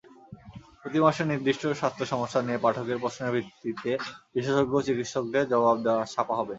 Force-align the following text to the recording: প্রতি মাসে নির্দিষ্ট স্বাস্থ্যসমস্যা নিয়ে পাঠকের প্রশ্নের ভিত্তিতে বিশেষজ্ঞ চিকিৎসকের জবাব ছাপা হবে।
প্রতি 0.81 0.99
মাসে 1.05 1.23
নির্দিষ্ট 1.31 1.63
স্বাস্থ্যসমস্যা 1.79 2.39
নিয়ে 2.41 2.63
পাঠকের 2.63 3.01
প্রশ্নের 3.03 3.33
ভিত্তিতে 3.35 3.91
বিশেষজ্ঞ 4.35 4.73
চিকিৎসকের 4.87 5.45
জবাব 5.51 5.77
ছাপা 6.13 6.33
হবে। 6.37 6.49